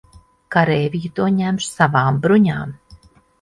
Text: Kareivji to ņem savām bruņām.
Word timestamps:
Kareivji 0.53 1.11
to 1.19 1.27
ņem 1.35 1.59
savām 1.67 2.19
bruņām. 2.25 2.73